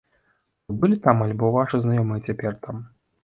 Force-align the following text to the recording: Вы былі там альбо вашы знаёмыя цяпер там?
Вы 0.69 0.77
былі 0.85 0.97
там 1.03 1.19
альбо 1.27 1.51
вашы 1.57 1.81
знаёмыя 1.83 2.25
цяпер 2.31 2.57
там? 2.67 2.83